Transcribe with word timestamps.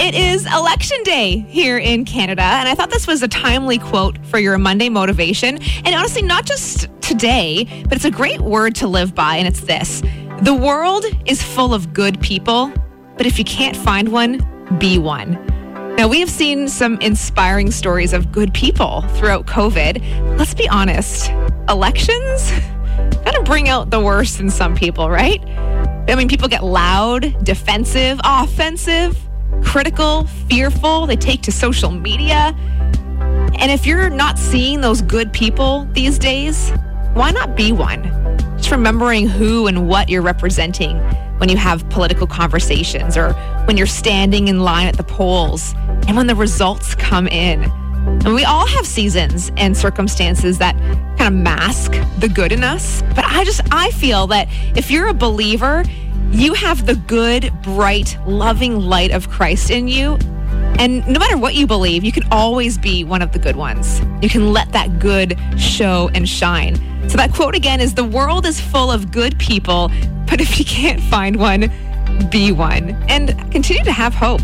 It 0.00 0.14
is 0.14 0.46
election 0.46 1.02
day 1.02 1.38
here 1.48 1.76
in 1.76 2.04
Canada, 2.04 2.42
and 2.42 2.68
I 2.68 2.76
thought 2.76 2.88
this 2.88 3.08
was 3.08 3.20
a 3.24 3.26
timely 3.26 3.78
quote 3.78 4.24
for 4.26 4.38
your 4.38 4.56
Monday 4.56 4.88
motivation. 4.88 5.58
And 5.84 5.92
honestly, 5.92 6.22
not 6.22 6.46
just 6.46 6.88
today, 7.00 7.66
but 7.82 7.94
it's 7.94 8.04
a 8.04 8.10
great 8.10 8.40
word 8.40 8.76
to 8.76 8.86
live 8.86 9.12
by, 9.12 9.34
and 9.34 9.48
it's 9.48 9.62
this 9.62 10.02
The 10.42 10.54
world 10.54 11.04
is 11.26 11.42
full 11.42 11.74
of 11.74 11.92
good 11.92 12.20
people, 12.20 12.72
but 13.16 13.26
if 13.26 13.40
you 13.40 13.44
can't 13.44 13.76
find 13.76 14.10
one, 14.10 14.38
be 14.78 14.98
one. 14.98 15.32
Now, 15.96 16.06
we 16.06 16.20
have 16.20 16.30
seen 16.30 16.68
some 16.68 17.00
inspiring 17.00 17.72
stories 17.72 18.12
of 18.12 18.30
good 18.30 18.54
people 18.54 19.00
throughout 19.16 19.46
COVID. 19.46 20.38
Let's 20.38 20.54
be 20.54 20.68
honest, 20.68 21.32
elections 21.68 22.52
of 23.26 23.44
bring 23.44 23.68
out 23.68 23.90
the 23.90 24.00
worst 24.00 24.38
in 24.38 24.48
some 24.48 24.76
people, 24.76 25.10
right? 25.10 25.42
I 26.08 26.14
mean, 26.14 26.28
people 26.28 26.46
get 26.46 26.62
loud, 26.62 27.44
defensive, 27.44 28.20
offensive 28.22 29.27
critical, 29.64 30.24
fearful. 30.48 31.06
They 31.06 31.16
take 31.16 31.42
to 31.42 31.52
social 31.52 31.90
media. 31.90 32.54
And 33.58 33.72
if 33.72 33.86
you're 33.86 34.10
not 34.10 34.38
seeing 34.38 34.80
those 34.80 35.02
good 35.02 35.32
people 35.32 35.84
these 35.92 36.18
days, 36.18 36.70
why 37.14 37.30
not 37.30 37.56
be 37.56 37.72
one? 37.72 38.04
Just 38.56 38.70
remembering 38.70 39.28
who 39.28 39.66
and 39.66 39.88
what 39.88 40.08
you're 40.08 40.22
representing 40.22 40.98
when 41.38 41.48
you 41.48 41.56
have 41.56 41.88
political 41.90 42.26
conversations 42.26 43.16
or 43.16 43.32
when 43.64 43.76
you're 43.76 43.86
standing 43.86 44.48
in 44.48 44.60
line 44.60 44.86
at 44.86 44.96
the 44.96 45.04
polls 45.04 45.74
and 46.06 46.16
when 46.16 46.26
the 46.26 46.34
results 46.34 46.94
come 46.94 47.26
in. 47.28 47.64
And 48.24 48.34
we 48.34 48.44
all 48.44 48.66
have 48.66 48.86
seasons 48.86 49.52
and 49.56 49.76
circumstances 49.76 50.58
that 50.58 50.76
kind 51.18 51.34
of 51.34 51.34
mask 51.34 51.92
the 52.18 52.28
good 52.28 52.52
in 52.52 52.64
us. 52.64 53.02
But 53.14 53.24
I 53.24 53.44
just, 53.44 53.60
I 53.70 53.90
feel 53.92 54.26
that 54.28 54.48
if 54.74 54.90
you're 54.90 55.08
a 55.08 55.14
believer, 55.14 55.84
you 56.30 56.54
have 56.54 56.86
the 56.86 56.94
good, 56.94 57.52
bright, 57.62 58.18
loving 58.26 58.80
light 58.80 59.10
of 59.10 59.28
Christ 59.30 59.70
in 59.70 59.88
you. 59.88 60.18
And 60.78 61.06
no 61.08 61.18
matter 61.18 61.36
what 61.36 61.54
you 61.54 61.66
believe, 61.66 62.04
you 62.04 62.12
can 62.12 62.22
always 62.30 62.78
be 62.78 63.02
one 63.02 63.22
of 63.22 63.32
the 63.32 63.38
good 63.38 63.56
ones. 63.56 64.00
You 64.22 64.28
can 64.28 64.52
let 64.52 64.70
that 64.72 65.00
good 65.00 65.38
show 65.58 66.10
and 66.14 66.28
shine. 66.28 66.76
So 67.08 67.16
that 67.16 67.32
quote 67.32 67.54
again 67.54 67.80
is 67.80 67.94
the 67.94 68.04
world 68.04 68.46
is 68.46 68.60
full 68.60 68.90
of 68.90 69.10
good 69.10 69.38
people, 69.38 69.90
but 70.26 70.40
if 70.40 70.58
you 70.58 70.64
can't 70.64 71.00
find 71.00 71.36
one, 71.36 71.70
be 72.30 72.52
one 72.52 72.90
and 73.08 73.28
continue 73.50 73.82
to 73.84 73.92
have 73.92 74.14
hope. 74.14 74.42